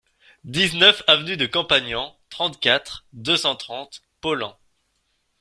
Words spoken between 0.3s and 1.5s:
dix-neuf avenue de